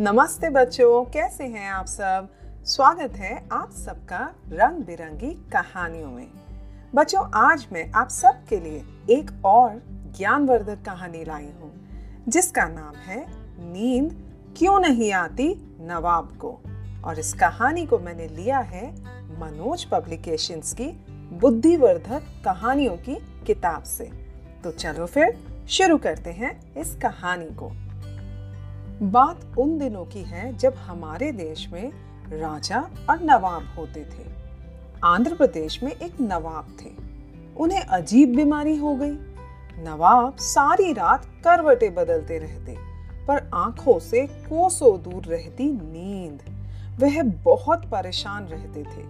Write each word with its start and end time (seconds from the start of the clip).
नमस्ते 0.00 0.50
बच्चों, 0.50 1.04
कैसे 1.04 1.44
हैं 1.44 1.70
आप 1.70 1.86
सब? 1.86 2.28
स्वागत 2.64 3.12
है 3.12 3.48
आप 3.52 3.70
सबका 3.70 4.34
रंग 4.48 4.84
बिरंगी 4.84 5.30
कहानियों 5.30 6.10
में। 6.10 6.26
बच्चों, 6.94 7.30
आज 7.34 7.66
मैं 7.72 7.92
आप 7.92 8.08
सब 8.08 8.44
के 8.48 8.60
लिए 8.60 8.84
एक 9.10 9.44
और 9.44 9.82
ज्ञानवर्धक 10.18 10.84
कहानी 10.86 11.24
लाई 11.24 11.44
हूँ, 11.44 11.88
जिसका 12.28 12.64
नाम 12.68 12.96
है 12.96 13.26
नींद 13.72 14.32
क्यों 14.56 14.80
नहीं 14.80 15.12
आती 15.12 15.76
नवाब 15.80 16.38
को? 16.44 16.60
और 17.04 17.18
इस 17.18 17.32
कहानी 17.32 17.86
को 17.86 17.98
मैंने 17.98 18.28
लिया 18.28 18.58
है 18.58 19.00
मनोज 19.40 19.84
पब्लिकेशंस 19.84 20.72
की 20.72 20.88
बुद्धिवर्धक 21.32 22.22
कहानियों 22.44 22.96
की 22.96 23.14
किताब 23.46 23.82
से। 23.82 24.04
तो 24.64 24.70
चलो 24.70 25.06
फिर 25.06 25.44
शुरू 25.68 25.98
करते 25.98 26.30
हैं 26.30 26.74
इस 26.74 26.94
कहानी 26.94 27.46
को। 27.46 27.85
बात 29.02 29.40
उन 29.58 29.78
दिनों 29.78 30.04
की 30.04 30.22
है 30.22 30.56
जब 30.56 30.74
हमारे 30.74 31.32
देश 31.32 31.68
में 31.72 31.90
राजा 32.28 32.78
और 33.10 33.22
नवाब 33.22 33.74
होते 33.78 34.00
थे। 34.00 34.24
आंध्र 35.04 35.34
प्रदेश 35.34 35.82
में 35.82 35.92
एक 35.92 36.20
नवाब 36.20 36.76
थे। 36.82 36.90
उन्हें 37.56 37.80
अजीब 37.80 38.36
बीमारी 38.36 38.76
हो 38.76 38.94
गई। 38.96 39.12
नवाब 39.84 40.36
सारी 40.36 40.92
रात 40.92 41.26
करवटे 41.44 41.90
बदलते 41.90 42.38
रहते, 42.38 42.76
पर 43.26 43.50
आँखों 43.54 43.98
से 43.98 44.26
कोसों 44.26 45.02
दूर 45.02 45.24
रहती 45.24 45.64
नींद। 45.72 46.42
वह 47.00 47.22
बहुत 47.22 47.84
परेशान 47.84 48.44
रहते 48.44 48.82
थे। 48.82 49.04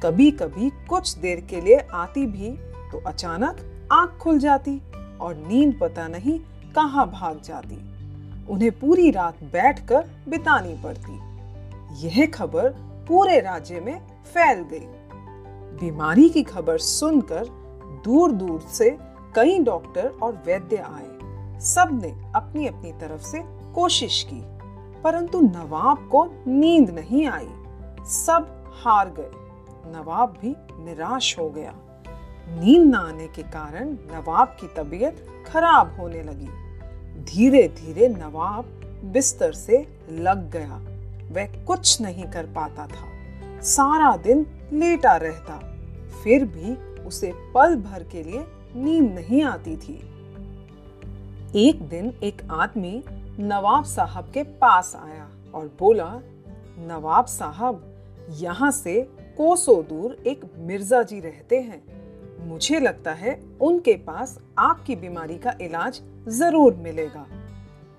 कभी 0.00 0.30
कभी 0.30 0.70
कुछ 0.70 1.18
देर 1.18 1.40
के 1.40 1.60
लिए 1.60 1.78
आती 1.92 2.26
भी 2.26 2.50
तो 2.92 3.02
अचानक 3.06 3.88
आँख 3.92 4.10
खुल 4.10 4.38
जाती 4.38 4.80
और 5.20 5.34
नींद 5.36 5.78
पता 5.80 6.08
नहीं 6.08 6.38
कहाँ 6.74 7.10
भाग 7.10 7.40
जाती। 7.44 7.97
उन्हें 8.50 8.70
पूरी 8.70 9.10
रात 9.10 9.42
बैठकर 9.42 10.08
बितानी 10.28 10.80
पड़ती। 10.84 11.16
यह 12.06 12.26
खबर 12.26 12.68
पूरे 13.08 13.40
राज्य 13.40 13.80
में 13.80 14.00
फैल 14.24 14.62
गई। 14.62 14.86
बीमारी 15.80 16.28
की 16.28 16.42
खबर 16.42 16.78
सुनकर 16.78 17.46
दूर 18.04 18.32
दूर 18.32 18.60
से 18.60 18.90
कई 19.34 19.58
डॉक्टर 19.58 20.08
और 20.22 20.42
वैद्य 20.46 20.76
आए। 20.76 21.60
सबने 21.60 22.10
अपनी 22.34 22.66
अपनी 22.66 22.92
तरफ़ 22.92 23.22
से 23.22 23.42
कोशिश 23.74 24.22
की, 24.32 24.42
परंतु 25.02 25.40
नवाब 25.40 26.08
को 26.12 26.24
नींद 26.46 26.90
नहीं 26.90 27.26
आई। 27.26 27.48
सब 28.04 28.72
हार 28.84 29.10
गए। 29.10 29.30
नवाब 29.92 30.38
भी 30.42 30.54
निराश 30.84 31.38
हो 31.38 31.50
गया। 31.50 31.74
नींद 32.48 32.86
न 32.86 32.94
आने 32.94 33.26
के 33.26 33.42
कारण 33.42 33.92
नवाब 34.12 34.56
की 34.60 34.66
तबीयत 34.76 35.26
खराब 35.46 35.96
होने 36.00 36.22
लगी। 36.22 36.48
धीरे 37.18 37.68
धीरे 37.68 38.08
नवाब 38.08 38.64
बिस्तर 39.04 39.52
से 39.52 39.88
लग 40.10 40.50
गया। 40.50 40.76
वह 41.32 41.64
कुछ 41.64 42.00
नहीं 42.00 42.24
कर 42.24 42.46
पाता 42.46 42.86
था। 42.86 43.60
सारा 43.60 44.16
दिन 44.16 44.46
लेटा 44.72 45.16
रहता। 45.16 45.58
फिर 46.24 46.44
भी 46.44 47.00
उसे 47.02 47.32
पल 47.54 47.76
भर 47.76 48.02
के 48.02 48.22
लिए 48.22 48.44
नींद 48.76 49.14
नहीं 49.14 49.42
आती 49.42 49.76
थी। 49.76 49.94
एक 51.68 51.82
दिन 51.82 52.14
एक 52.22 52.42
आदमी 52.50 53.04
नवाब 53.40 53.84
साहब 53.84 54.30
के 54.34 54.42
पास 54.42 54.96
आया 54.96 55.28
और 55.54 55.76
बोला, 55.78 56.20
नवाब 56.78 57.26
साहब, 57.26 57.94
यहाँ 58.30 58.70
से 58.70 59.02
कोसों 59.38 59.82
दूर 59.82 60.22
एक 60.26 60.44
मिर्ज़ा 60.58 61.02
जी 61.02 61.20
रहते 61.20 61.56
हैं। 61.56 61.97
मुझे 62.40 62.80
लगता 62.80 63.12
है 63.12 63.38
उनके 63.60 63.94
पास 63.96 64.38
आपकी 64.58 64.96
बीमारी 64.96 65.36
का 65.38 65.54
इलाज 65.60 66.00
ज़रूर 66.28 66.74
मिलेगा। 66.74 67.26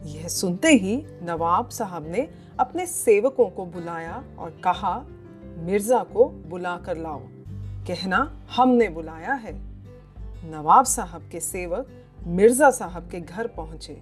यह 0.06 0.28
सुनते 0.28 0.68
ही 0.68 0.96
नवाब 1.24 1.70
साहब 1.70 2.08
ने 2.08 2.28
अपने 2.60 2.86
सेवकों 2.86 3.50
को 3.50 3.66
बुलाया 3.66 4.24
और 4.40 4.50
कहा, 4.64 4.94
मिर्ज़ा 5.58 6.04
को 6.04 6.26
बुला 6.26 6.76
कर 6.78 6.98
लाओ। 6.98 7.20
कहना, 7.88 8.20
हमने 8.56 8.88
बुलाया 8.90 9.34
है। 9.34 9.54
नवाब 10.46 10.86
साहब 10.86 11.30
के 11.32 11.40
सेवक 11.40 11.88
मिर्ज़ा 12.28 12.70
साहब 12.72 13.10
के 13.12 13.20
घर 13.20 13.48
पहुँचे। 13.48 14.02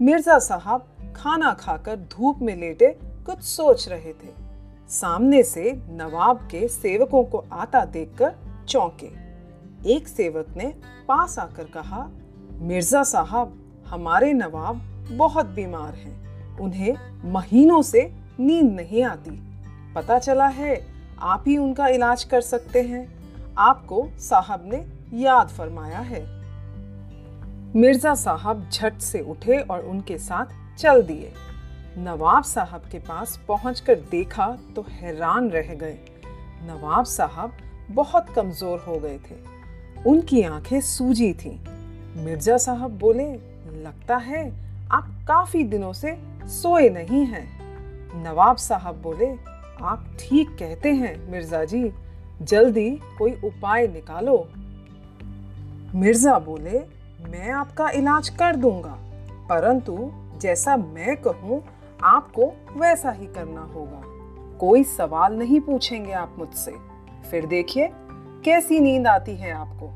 मिर्ज़ा 0.00 0.38
साहब 0.38 0.86
खाना 1.16 1.52
खाकर 1.52 1.96
धूप 1.96 2.38
में 2.42 2.54
लेटे 2.56 2.90
कुछ 3.26 3.42
सोच 3.42 3.88
रहे 3.88 4.12
थे। 4.12 4.32
सामने 4.90 5.42
से 5.42 5.72
नवाब 5.90 6.48
के 6.50 6.66
सेवकों 6.68 7.24
को 7.24 7.44
आता 7.52 7.84
देखकर 7.84 8.34
चौंके। 8.68 9.27
एक 9.86 10.08
सेवक 10.08 10.46
ने 10.56 10.74
पास 11.08 11.38
आकर 11.38 11.64
कहा, 11.64 12.08
मिर्ज़ा 12.60 13.02
साहब, 13.02 13.52
हमारे 13.88 14.32
नवाब 14.32 14.80
बहुत 15.10 15.46
बीमार 15.46 15.94
हैं। 15.94 16.58
उन्हें 16.58 16.94
महीनों 17.24 17.82
से 17.82 18.02
नींद 18.40 18.72
नहीं 18.72 19.04
आती। 19.04 19.30
पता 19.94 20.18
चला 20.18 20.46
है, 20.46 20.86
आप 21.20 21.44
ही 21.46 21.56
उनका 21.56 21.88
इलाज 21.88 22.24
कर 22.24 22.40
सकते 22.40 22.82
हैं। 22.82 23.06
आपको 23.58 24.08
साहब 24.18 24.64
ने 24.64 24.84
याद 25.14 25.48
फरमाया 25.48 25.98
है। 25.98 26.20
मिर्ज़ा 27.76 28.14
साहब 28.14 28.68
झट 28.72 28.98
से 28.98 29.20
उठे 29.20 29.58
और 29.60 29.80
उनके 29.80 30.18
साथ 30.18 30.78
चल 30.78 31.02
दिए। 31.02 31.32
नवाब 31.98 32.44
साहब 32.44 32.82
के 32.92 32.98
पास 32.98 33.38
पहुंचकर 33.48 33.94
देखा 34.10 34.46
तो 34.76 34.86
हैरान 34.90 35.50
रह 35.50 35.74
गए। 35.74 35.98
नवाब 36.62 37.04
साहब 37.04 37.52
बहुत 37.90 38.30
कमज़ोर 38.30 38.78
हो 38.78 38.98
गए 38.98 39.18
थे। 39.18 39.57
उनकी 40.06 40.42
आँखें 40.42 40.80
सूजी 40.80 41.32
थीं। 41.32 41.58
मिर्ज़ा 42.24 42.56
साहब 42.56 42.98
बोले, 42.98 43.32
लगता 43.82 44.16
है 44.16 44.44
आप 44.92 45.08
काफ़ी 45.28 45.64
दिनों 45.64 45.92
से 45.92 46.16
सोए 46.44 46.88
नहीं 46.90 47.24
हैं। 47.26 47.46
नवाब 48.22 48.56
साहब 48.56 49.00
बोले, 49.02 49.26
आप 49.82 50.06
ठीक 50.20 50.48
कहते 50.48 50.92
हैं, 50.92 51.30
मिर्ज़ा 51.30 51.64
जी। 51.64 51.92
जल्दी 52.42 52.90
कोई 53.18 53.32
उपाय 53.44 53.86
निकालो। 53.86 54.48
मिर्ज़ा 55.94 56.38
बोले, 56.38 56.78
मैं 57.30 57.50
आपका 57.50 57.88
इलाज 57.90 58.28
कर 58.28 58.56
दूँगा, 58.56 58.96
परंतु 59.48 60.10
जैसा 60.40 60.76
मैं 60.76 61.16
कहूँ, 61.16 61.62
आपको 62.02 62.52
वैसा 62.76 63.10
ही 63.10 63.26
करना 63.26 63.60
होगा। 63.60 64.02
कोई 64.58 64.84
सवाल 64.84 65.34
नहीं 65.34 65.60
पूछेंगे 65.60 66.12
आप 66.12 66.34
मुझसे। 66.38 66.74
फिर 67.30 67.46
देखिए 67.46 67.90
कैसी 68.44 68.80
नींद 68.80 69.06
आती 69.06 69.36
है 69.36 69.52
आपको? 69.52 69.90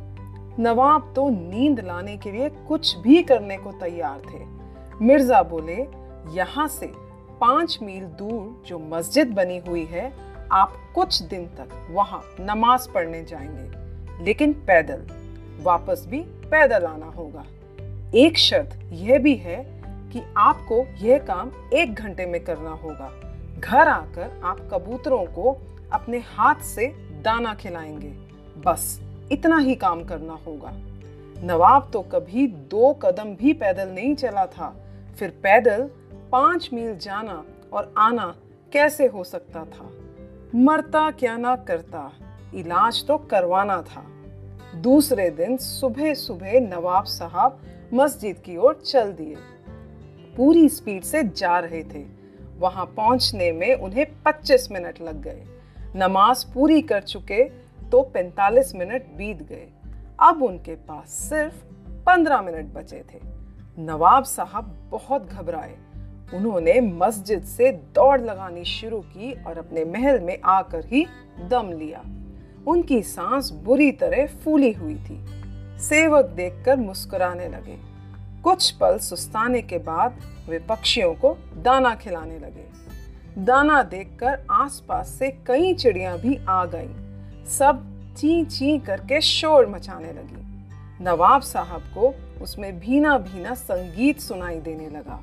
नवाब 0.63 1.13
तो 1.17 1.29
नींद 1.29 1.81
लाने 1.81 2.17
के 2.17 2.33
लिए 2.33 2.49
कुछ 2.49 2.97
भी 2.97 3.23
करने 3.23 3.57
को 3.57 3.73
तैयार 3.73 4.19
थे। 4.19 4.45
मिर्ज़ा 5.05 5.43
बोले, 5.43 5.87
यहाँ 6.37 6.69
से 6.69 6.93
पाँच 7.41 7.79
मील 7.83 8.05
दूर 8.05 8.63
जो 8.67 8.79
मस्जिद 8.79 9.29
बनी 9.29 9.59
हुई 9.59 9.85
है, 9.85 10.13
आप 10.53 10.73
कुछ 10.95 11.23
दिन 11.23 11.47
तक 11.47 11.89
वहाँ 11.91 12.23
नमाज़ 12.41 12.93
पढ़ने 12.93 13.25
जाएँगे। 13.25 13.83
लेकिन 14.25 14.53
पैदल, 14.53 15.07
वापस 15.63 16.05
भी 16.09 16.21
पैदल 16.23 16.85
आना 16.85 17.07
होगा। 17.07 17.45
एक 18.15 18.39
शर्त 18.39 18.81
यह 18.93 19.19
भी 19.19 19.35
है 19.35 19.83
कि 19.85 20.23
आपको 20.37 20.87
यह 20.99 21.19
काम 21.19 21.51
एक 21.73 21.95
घंटे 21.95 22.27
में 22.27 22.45
करना 22.45 22.71
होगा। 22.71 23.13
घर 23.61 23.89
आकर 23.89 24.41
आप 24.45 24.69
कबूतरों 24.73 25.25
को 25.25 25.59
अपने 25.93 26.19
हाथ 26.19 26.55
से 26.55 26.87
दाना 27.23 27.55
खिलाएँगे। 27.55 28.32
बस 28.59 29.01
इतना 29.33 29.59
ही 29.59 29.75
काम 29.75 30.05
करना 30.05 30.33
होगा। 30.33 30.73
नवाब 31.45 31.91
तो 31.93 32.01
कभी 32.01 32.47
दो 32.47 32.93
कदम 32.93 33.35
भी 33.35 33.53
पैदल 33.53 33.89
नहीं 33.89 34.15
चला 34.15 34.47
था। 34.47 34.77
फिर 35.19 35.31
पैदल 35.31 35.91
पाँच 36.33 36.71
मील 36.73 36.99
जाना 36.99 37.45
और 37.73 37.95
आना 37.99 38.37
कैसे 38.73 39.07
हो 39.07 39.25
सकता 39.25 39.65
था? 39.65 39.91
मरता 40.55 41.11
क्या 41.11 41.37
ना 41.37 41.57
करता, 41.57 42.13
इलाज 42.55 43.07
तो 43.07 43.19
करवाना 43.19 43.83
था। 43.83 44.05
दूसरे 44.79 45.31
दिन 45.31 45.57
सुबह 45.57 46.15
सुबह 46.15 46.61
नवाब 46.61 47.05
साहब 47.05 47.61
मस्जिद 47.95 48.37
की 48.37 48.57
ओर 48.57 48.83
चल 48.87 49.13
दिए। 49.13 49.37
पूरी 50.37 50.69
स्पीड 50.69 51.03
से 51.03 51.23
जा 51.23 51.59
रहे 51.59 51.83
थे। 51.83 52.07
वहाँ 52.59 52.87
पहुँचने 52.87 53.53
में 53.53 53.75
उन्हें 53.75 54.07
25 54.23 54.73
मिनट 54.73 55.03
लग 55.03 55.23
गए। 55.23 55.43
नमाज़ 55.97 56.55
पूरी 56.55 56.83
कर 56.83 57.03
चुके 57.03 57.62
तो 57.93 58.03
45 58.03 58.75
मिनट 58.75 59.03
बीत 59.07 59.43
गए। 59.43 59.69
अब 60.21 60.43
उनके 60.43 60.75
पास 60.75 61.09
सिर्फ़ 61.09 61.55
15 62.05 62.43
मिनट 62.43 62.65
बचे 62.65 63.05
थे। 63.15 63.21
नवाब 63.79 64.25
साहब 64.25 64.89
बहुत 64.91 65.27
घबराए। 65.27 65.77
उन्होंने 66.35 66.81
मस्जिद 66.81 67.45
से 67.45 67.73
दौड़ 67.73 68.21
लगानी 68.21 68.65
शुरू 68.65 69.01
की 69.01 69.45
और 69.45 69.59
अपने 69.59 69.85
महल 69.85 70.21
में 70.21 70.39
आकर 70.45 70.85
ही 70.85 71.07
दम 71.49 71.71
लिया। 71.73 72.03
उनकी 72.67 73.03
सांस 73.03 73.51
बुरी 73.51 73.93
तरह 73.93 74.27
फूली 74.27 74.73
हुई 74.73 74.95
थी। 74.95 75.27
सेवक 75.79 76.25
देखकर 76.25 76.77
मुस्कुराने 76.77 77.49
लगे। 77.49 77.79
कुछ 78.43 78.71
पल 78.71 78.99
सुस्ताने 78.99 79.63
के 79.63 79.79
बाद 79.79 80.21
वे 80.49 80.59
पक्षियों 80.59 81.15
को 81.15 81.39
दाना 81.57 81.95
खिलाने 81.95 82.39
लगे। 82.39 82.67
दाना 83.39 83.83
देखकर 83.83 84.47
आसपास 84.51 85.09
से 85.09 85.31
कई 85.47 85.75
चिड़िया 85.75 86.17
भी 86.17 86.41
आ 86.49 86.65
गईं। 86.65 87.12
सब 87.47 87.93
ची 88.17 88.45
ची 88.45 88.79
करके 88.79 89.21
शोर 89.21 89.67
मचाने 89.67 90.13
लगी। 90.13 90.43
नवाब 91.05 91.43
साहब 91.43 91.81
को 91.81 92.15
उसमें 92.43 92.81
भीना 92.81 93.19
भीना 93.19 93.55
संगीत 93.55 94.21
सुनाई 94.21 94.61
देने 94.61 94.91
लगा। 94.91 95.21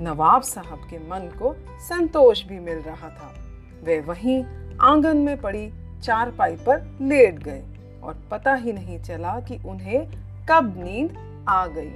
नवाब 0.00 0.42
साहब 0.42 0.80
के 0.90 0.98
मन 0.98 1.32
को 1.38 1.56
संतोष 1.80 2.44
भी 2.44 2.58
मिल 2.58 2.78
रहा 2.78 3.08
था। 3.08 3.34
वे 3.84 4.00
वहीं 4.00 4.44
आँगन 4.80 5.16
में 5.16 5.40
पड़ी 5.40 5.72
चारपाई 6.02 6.56
पर 6.56 6.98
लेट 7.02 7.38
गए 7.38 7.64
और 8.02 8.28
पता 8.30 8.54
ही 8.54 8.72
नहीं 8.72 9.02
चला 9.02 9.40
कि 9.40 9.56
उन्हें 9.56 10.10
कब 10.50 10.74
नींद 10.76 11.44
आ 11.48 11.66
गई। 11.66 11.92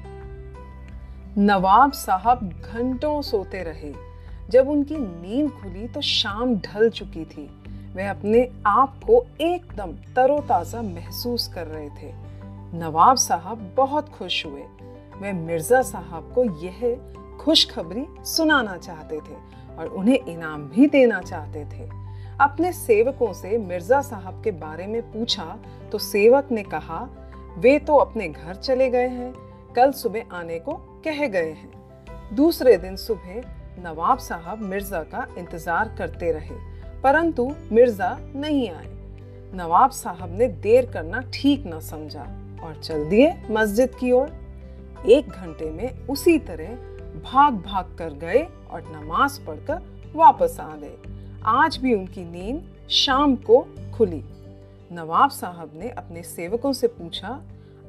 नवाब 1.38 1.92
साहब 1.92 2.62
घंटों 2.72 3.22
सोते 3.22 3.62
रहे। 3.62 3.94
जब 4.50 4.68
उनकी 4.68 4.96
नींद 4.98 5.50
खुली 5.50 5.88
तो 5.88 6.00
शाम 6.00 6.56
ढल 6.56 6.90
चुकी 6.90 7.24
थी। 7.24 7.65
वे 7.96 8.06
अपने 8.06 8.40
आप 8.66 8.98
को 9.04 9.24
एकदम 9.40 9.92
तरोताजा 10.16 10.80
महसूस 10.82 11.46
कर 11.54 11.66
रहे 11.66 11.88
थे। 11.90 12.10
नवाब 12.74 13.16
साहब 13.16 13.60
बहुत 13.76 14.08
खुश 14.08 14.44
हुए। 14.46 14.62
वे 15.20 15.32
मिर्ज़ा 15.32 15.80
साहब 15.82 16.32
को 16.34 16.44
यह 16.64 16.82
खुशखबरी 17.40 18.04
सुनाना 18.26 18.76
चाहते 18.78 19.20
थे 19.20 19.36
और 19.76 19.86
उन्हें 19.88 20.26
इनाम 20.26 20.68
भी 20.68 20.86
देना 20.88 21.20
चाहते 21.22 21.64
थे। 21.66 21.88
अपने 22.40 22.72
सेवकों 22.74 23.32
से 23.32 23.56
मिर्ज़ा 23.58 24.00
साहब 24.02 24.42
के 24.44 24.50
बारे 24.58 24.86
में 24.86 25.00
पूछा 25.12 25.58
तो 25.92 25.98
सेवक 26.00 26.52
ने 26.52 26.62
कहा, 26.64 27.00
वे 27.58 27.78
तो 27.78 27.96
अपने 27.96 28.28
घर 28.28 28.54
चले 28.54 28.90
गए 28.90 29.08
हैं, 29.08 29.32
कल 29.76 29.92
सुबह 29.94 30.36
आने 30.36 30.58
को 30.58 30.72
कह 31.04 31.26
गए 31.28 31.50
हैं। 31.52 32.36
दूसरे 32.36 32.76
दिन 32.76 32.96
सुबह 32.98 33.42
नवाब 33.82 34.18
साहब 34.20 34.62
मिर्ज़ा 34.64 35.02
का 35.04 35.26
इंतज़ार 35.38 35.94
करते 35.98 36.32
रहे। 36.32 36.75
परंतु 37.06 37.44
मिर्ज़ा 37.72 38.08
नहीं 38.36 38.70
आए। 38.70 38.86
नवाब 39.54 39.90
साहब 39.90 40.30
ने 40.38 40.46
देर 40.62 40.86
करना 40.86 41.20
ठीक 41.34 41.66
न 41.66 41.78
समझा 41.80 42.22
और 42.62 42.80
चल 42.82 43.04
दिए 43.08 43.32
मस्जिद 43.50 43.94
की 43.94 44.10
ओर। 44.12 44.32
एक 45.10 45.28
घंटे 45.28 45.70
में 45.70 46.06
उसी 46.08 46.38
तरह 46.38 46.74
भाग 47.24 47.54
भाग 47.54 47.94
कर 47.98 48.12
गए 48.14 48.42
और 48.70 48.82
नमाज़ 48.96 49.38
पढ़कर 49.46 49.82
वापस 50.14 50.56
आ 50.60 50.74
गए। 50.76 50.96
आज 51.46 51.76
भी 51.76 51.94
उनकी 51.94 52.24
नींद 52.24 52.88
शाम 52.90 53.36
को 53.36 53.60
खुली। 53.94 54.22
नवाब 54.92 55.30
साहब 55.30 55.70
ने 55.74 55.90
अपने 55.90 56.22
सेवकों 56.22 56.72
से 56.72 56.88
पूछा, 56.88 57.40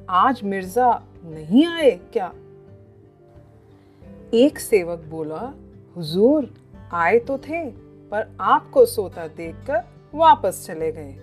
आज 0.08 0.42
मिर्ज़ा 0.44 1.02
नहीं 1.24 1.66
आए 1.66 1.90
क्या? 2.12 2.32
एक 4.34 4.58
सेवक 4.58 5.04
बोला, 5.10 5.52
हुजूर, 5.96 6.50
आए 6.92 7.18
तो 7.18 7.38
थे। 7.38 7.87
पर 8.10 8.36
आपको 8.40 8.84
सोता 8.86 9.26
देखकर 9.26 9.84
वापस 10.14 10.64
चले 10.66 10.90
गए। 10.92 11.16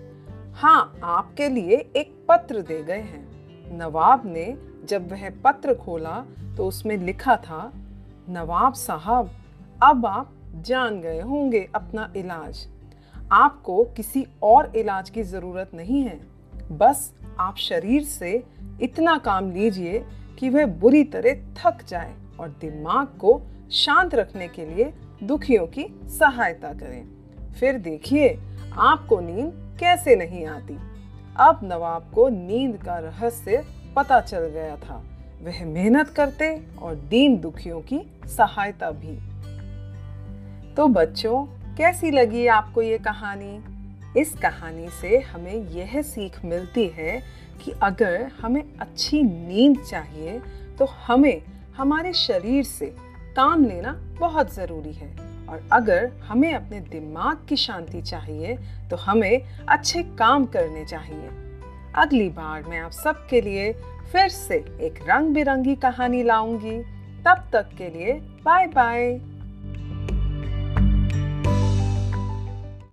हाँ 0.54 1.00
आपके 1.02 1.48
लिए 1.48 1.76
एक 1.96 2.14
पत्र 2.28 2.60
दे 2.62 2.82
गए 2.82 3.00
हैं। 3.00 3.76
नवाब 3.78 4.22
ने 4.26 4.46
जब 4.84 5.10
वह 5.12 5.28
पत्र 5.44 5.74
खोला 5.74 6.24
तो 6.56 6.66
उसमें 6.66 6.96
लिखा 6.96 7.36
था, 7.36 7.72
नवाब 8.28 8.74
साहब, 8.74 9.30
अब 9.82 10.06
आप 10.06 10.32
जान 10.56 11.00
गए 11.00 11.20
होंगे 11.20 11.68
अपना 11.74 12.12
इलाज। 12.16 12.66
आपको 13.32 13.84
किसी 13.96 14.26
और 14.42 14.76
इलाज 14.76 15.10
की 15.10 15.22
ज़रूरत 15.22 15.70
नहीं 15.74 16.02
है। 16.02 16.20
बस 16.72 17.12
आप 17.38 17.56
शरीर 17.56 18.02
से 18.02 18.32
इतना 18.82 19.16
काम 19.18 19.50
लीजिए 19.50 20.04
कि 20.38 20.48
वह 20.48 20.66
बुरी 20.66 21.02
तरह 21.04 21.34
थक 21.58 21.84
जाए 21.88 22.14
और 22.40 22.48
दिमाग 22.60 23.06
को 23.06 23.40
शांत 23.72 24.14
रखने 24.14 24.48
के 24.48 24.66
लिए 24.66 24.92
दुखियों 25.22 25.66
की 25.66 26.00
सहायता 26.04 26.72
करें। 26.72 27.06
फिर 27.52 27.78
देखिए, 27.78 28.38
आपको 28.72 29.20
नींद 29.20 29.76
कैसे 29.80 30.16
नहीं 30.16 30.46
आती। 30.46 30.78
अब 31.36 31.60
नवाब 31.64 32.10
को 32.14 32.28
नींद 32.28 32.76
का 32.76 32.98
रहस्य 32.98 33.64
पता 33.96 34.20
चल 34.20 34.40
गया 34.40 34.76
था। 34.76 35.04
वह 35.42 35.64
मेहनत 35.64 36.08
करते 36.08 36.66
और 36.82 36.94
दीन 36.94 37.38
दुखियों 37.38 37.80
की 37.80 38.20
सहायता 38.26 38.90
भी। 38.90 39.16
तो 40.74 40.88
बच्चों, 40.88 41.44
कैसी 41.76 42.10
लगी 42.10 42.46
आपको 42.46 42.82
ये 42.82 42.98
कहानी? 42.98 43.64
इस 44.20 44.34
कहानी 44.34 44.88
से 44.88 45.18
हमें 45.18 45.54
यह 45.54 46.02
सीख 46.02 46.44
मिलती 46.44 46.86
है 46.88 47.22
कि 47.64 47.72
अगर 47.82 48.30
हमें 48.40 48.64
अच्छी 48.80 49.22
नींद 49.22 49.78
चाहिए 49.78 50.42
तो 50.78 50.84
हमें, 50.84 51.42
हमारे 51.76 52.12
शरीर 52.12 52.64
से 52.64 52.96
काम 53.36 53.64
लेना 53.64 53.92
बहुत 54.20 54.54
ज़रूरी 54.54 54.92
है। 54.92 55.14
और 55.48 55.68
अगर 55.72 56.10
हमें 56.24 56.52
अपने 56.54 56.80
दिमाग 56.80 57.46
की 57.48 57.56
शांति 57.56 58.00
चाहिए 58.02 58.56
तो 58.90 58.96
हमें 58.96 59.42
अच्छे 59.68 60.02
काम 60.18 60.44
करने 60.46 60.84
चाहिए। 60.84 61.28
अगली 61.94 62.28
बार 62.28 62.62
मैं 62.62 62.78
आप 62.78 62.90
सबके 62.90 63.40
लिए 63.40 63.72
फिर 64.12 64.28
से 64.28 64.56
एक 64.80 64.98
रंग 65.08 65.34
बिरंगी 65.34 65.74
कहानी 65.76 66.22
लाऊँगी। 66.22 66.78
तब 67.24 67.48
तक 67.52 67.70
के 67.78 67.88
लिए 67.90 68.12
बाय 68.44 68.66
बाय 68.66 69.18